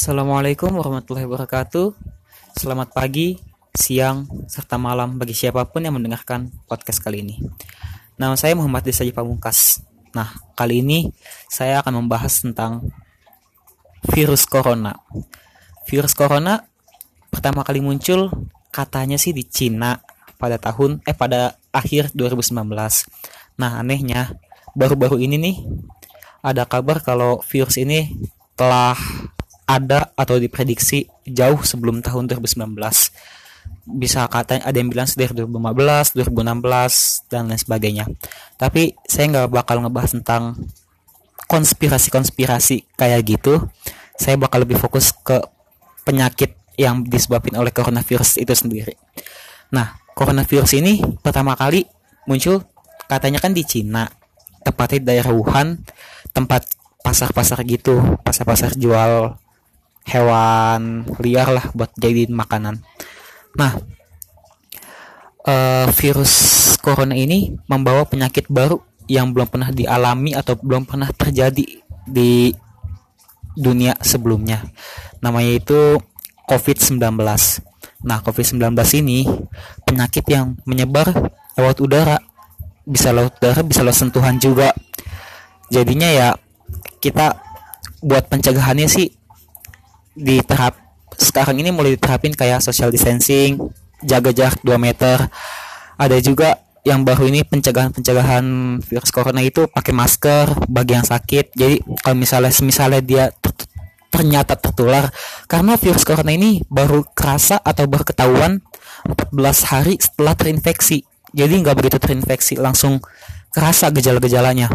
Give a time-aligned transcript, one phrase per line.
[0.00, 1.92] Assalamualaikum warahmatullahi wabarakatuh.
[2.56, 3.36] Selamat pagi,
[3.76, 7.36] siang, serta malam bagi siapa pun yang mendengarkan podcast kali ini.
[8.16, 9.84] Nama saya Muhammad Desa Pamungkas.
[10.16, 11.12] Nah, kali ini
[11.52, 12.88] saya akan membahas tentang
[14.08, 14.96] virus corona.
[15.84, 16.64] Virus corona
[17.28, 18.32] pertama kali muncul
[18.72, 20.00] katanya sih di Cina
[20.40, 22.56] pada tahun eh pada akhir 2019.
[23.60, 24.32] Nah, anehnya
[24.72, 25.56] baru-baru ini nih
[26.40, 28.16] ada kabar kalau virus ini
[28.56, 28.96] telah
[29.70, 32.74] ada atau diprediksi jauh sebelum tahun 2019
[33.86, 38.04] bisa katanya ada yang bilang dari 2015, 2016 dan lain sebagainya.
[38.58, 40.58] Tapi saya nggak bakal ngebahas tentang
[41.46, 43.58] konspirasi-konspirasi kayak gitu.
[44.14, 45.38] Saya bakal lebih fokus ke
[46.06, 48.94] penyakit yang disebabkan oleh coronavirus itu sendiri.
[49.74, 51.86] Nah, coronavirus ini pertama kali
[52.26, 52.62] muncul
[53.10, 54.06] katanya kan di Cina,
[54.62, 55.82] tepatnya di daerah Wuhan,
[56.30, 56.70] tempat
[57.02, 59.34] pasar-pasar gitu, pasar-pasar jual
[60.06, 62.80] hewan liar lah buat jadi makanan.
[63.56, 63.72] Nah,
[65.44, 66.32] uh, virus
[66.80, 71.66] corona ini membawa penyakit baru yang belum pernah dialami atau belum pernah terjadi
[72.06, 72.54] di
[73.58, 74.62] dunia sebelumnya.
[75.18, 75.98] Namanya itu
[76.46, 76.98] COVID-19.
[78.06, 79.26] Nah, COVID-19 ini
[79.84, 81.10] penyakit yang menyebar
[81.58, 82.18] lewat udara.
[82.86, 84.72] Bisa lewat udara, bisa lewat sentuhan juga.
[85.70, 86.28] Jadinya ya
[86.98, 87.38] kita
[88.00, 89.19] buat pencegahannya sih
[90.20, 90.76] diterap
[91.16, 93.58] sekarang ini mulai diterapin kayak social distancing,
[94.04, 95.28] jaga jarak 2 meter.
[96.00, 98.44] Ada juga yang baru ini pencegahan-pencegahan
[98.80, 101.52] virus corona itu pakai masker bagi yang sakit.
[101.52, 103.24] Jadi kalau misalnya misalnya dia
[104.10, 105.12] ternyata tertular
[105.46, 108.64] karena virus corona ini baru kerasa atau baru ketahuan
[109.04, 111.04] 14 hari setelah terinfeksi.
[111.30, 112.98] Jadi nggak begitu terinfeksi langsung
[113.52, 114.72] kerasa gejala-gejalanya.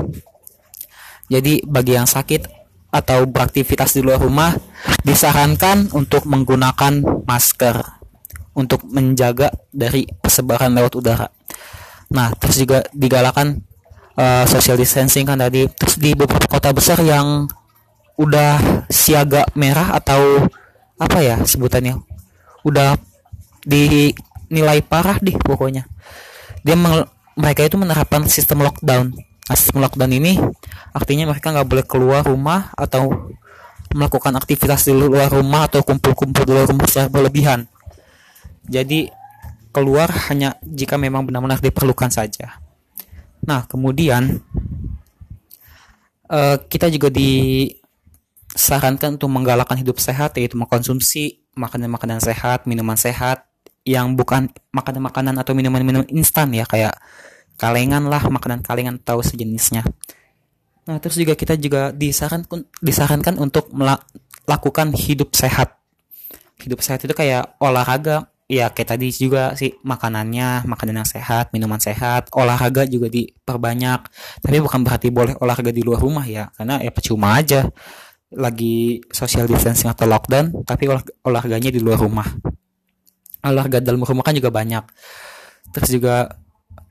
[1.26, 2.65] Jadi bagi yang sakit
[2.96, 4.56] atau beraktivitas di luar rumah
[5.04, 7.84] disarankan untuk menggunakan masker
[8.56, 11.28] untuk menjaga dari persebaran lewat udara.
[12.16, 13.60] Nah, terus juga digalakan
[14.16, 15.68] uh, social distancing kan tadi.
[15.68, 17.52] Terus di beberapa kota besar yang
[18.16, 20.48] udah siaga merah atau
[20.96, 22.00] apa ya sebutannya,
[22.64, 22.96] udah
[23.68, 25.84] dinilai parah deh pokoknya.
[26.64, 26.80] Dia
[27.36, 29.12] mereka itu menerapkan sistem lockdown
[29.54, 30.42] sistem lockdown ini
[30.96, 33.36] artinya mereka nggak boleh keluar rumah atau
[33.92, 37.68] melakukan aktivitas di luar rumah atau kumpul-kumpul di luar rumah secara berlebihan.
[38.66, 39.12] Jadi
[39.76, 42.64] keluar hanya jika memang benar-benar diperlukan saja.
[43.44, 44.40] Nah, kemudian
[46.32, 53.44] uh, kita juga disarankan untuk menggalakkan hidup sehat yaitu mengkonsumsi makanan-makanan sehat, minuman sehat
[53.86, 56.98] yang bukan makanan-makanan atau minuman-minuman instan ya kayak
[57.56, 59.86] kalengan lah makanan kalengan atau sejenisnya
[60.86, 65.82] nah terus juga kita juga disarankan disarankan untuk melakukan hidup sehat.
[66.62, 68.30] Hidup sehat itu kayak olahraga.
[68.46, 74.06] Ya kayak tadi juga sih makanannya makanan yang sehat minuman sehat olahraga juga diperbanyak.
[74.46, 77.66] Tapi bukan berarti boleh olahraga di luar rumah ya karena ya percuma aja.
[78.30, 82.30] Lagi social distancing atau lockdown tapi olah, olahraganya di luar rumah.
[83.42, 84.86] Olahraga dalam rumah kan juga banyak.
[85.74, 86.30] Terus juga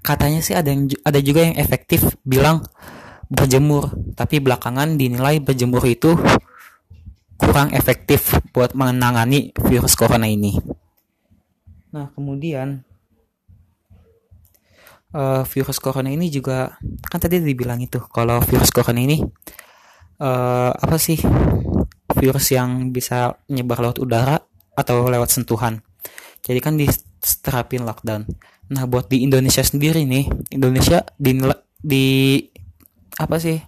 [0.03, 2.67] katanya sih ada yang ada juga yang efektif bilang
[3.29, 6.17] berjemur tapi belakangan dinilai berjemur itu
[7.41, 10.55] kurang efektif buat menangani virus corona ini.
[11.91, 12.83] Nah kemudian
[15.15, 16.79] uh, virus corona ini juga
[17.11, 19.19] kan tadi dibilang itu kalau virus corona ini
[20.23, 21.19] uh, apa sih
[22.15, 24.37] virus yang bisa menyebar lewat udara
[24.75, 25.83] atau lewat sentuhan.
[26.45, 26.87] Jadi kan di
[27.41, 28.29] terapin lockdown.
[28.73, 31.41] Nah, buat di Indonesia sendiri nih, Indonesia di
[31.85, 32.07] di
[33.19, 33.59] apa sih?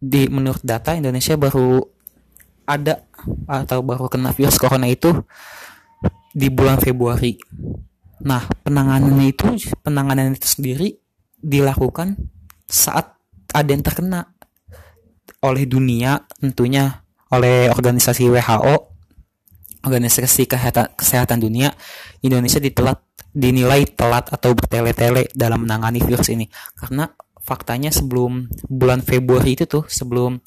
[0.00, 1.80] Di menurut data Indonesia baru
[2.64, 3.04] ada
[3.48, 5.12] atau baru kena virus corona itu
[6.32, 7.36] di bulan Februari.
[8.24, 9.46] Nah, penanganannya itu
[9.84, 10.88] penanganan itu sendiri
[11.40, 12.16] dilakukan
[12.64, 13.16] saat
[13.52, 14.34] ada yang terkena
[15.44, 18.94] oleh dunia tentunya oleh organisasi WHO
[19.84, 21.68] organisasi kesehatan, kesehatan dunia
[22.24, 27.10] Indonesia ditelat dinilai telat atau bertele-tele dalam menangani virus ini karena
[27.44, 30.40] faktanya sebelum bulan Februari itu tuh sebelum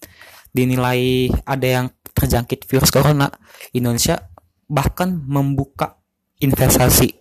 [0.52, 1.86] dinilai ada yang
[2.18, 3.30] terjangkit virus corona
[3.78, 4.18] Indonesia
[4.66, 6.02] bahkan membuka
[6.42, 7.14] investasi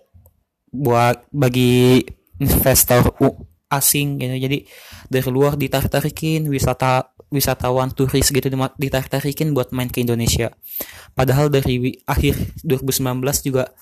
[0.73, 2.01] buat bagi
[2.41, 3.13] investor
[3.69, 4.37] asing gitu.
[4.37, 4.59] Jadi
[5.13, 8.47] dari luar ditarik-tarikin wisata wisatawan turis gitu
[8.79, 10.55] ditarik-tarikin buat main ke Indonesia.
[11.13, 13.73] Padahal dari akhir 2019 juga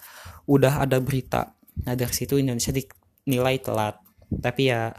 [0.49, 1.55] udah ada berita.
[1.85, 4.01] Nah dari situ Indonesia dinilai telat.
[4.35, 4.91] Tapi ya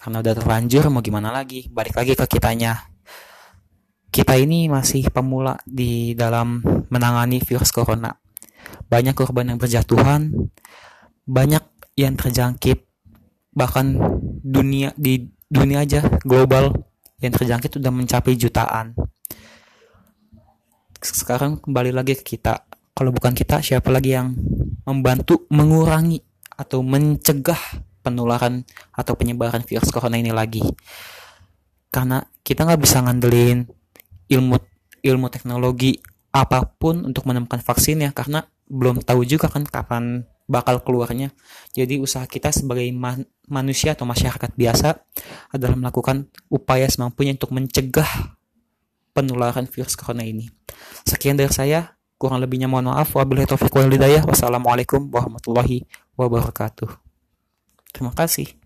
[0.00, 2.88] karena udah terlanjur mau gimana lagi, balik lagi ke kitanya.
[4.14, 8.16] kita ini masih pemula di dalam menangani virus corona.
[8.88, 10.32] Banyak korban yang berjatuhan,
[11.28, 11.60] banyak
[12.00, 12.80] yang terjangkit,
[13.52, 14.00] bahkan
[14.40, 16.72] dunia di dunia aja global
[17.20, 18.96] yang terjangkit sudah mencapai jutaan.
[21.00, 22.64] Sekarang kembali lagi ke kita.
[22.96, 24.32] Kalau bukan kita, siapa lagi yang
[24.88, 26.24] membantu mengurangi
[26.56, 27.60] atau mencegah
[28.06, 28.62] penularan
[28.94, 30.62] atau penyebaran virus corona ini lagi?
[31.90, 33.66] Karena kita nggak bisa ngandelin
[34.30, 34.54] ilmu
[35.02, 35.98] ilmu teknologi
[36.30, 41.34] apa pun untuk menemukan vaksin ya karena belum tahu juga kan kapan bakal keluarnya.
[41.74, 44.88] Jadi usaha kita sebagai man manusia atau masyarakat biasa
[45.50, 48.38] adalah melakukan upaya semampunya untuk mencegah
[49.14, 50.50] penularan virus corona ini.
[51.06, 53.14] Sekian dari saya, kurang lebihnya mohon maaf.
[53.14, 54.22] Wabillahi taufiq wal hidayah.
[54.26, 55.86] Wassalamualaikum warahmatullahi
[56.18, 57.05] wabarakatuh.
[57.96, 58.60] Terima kasih.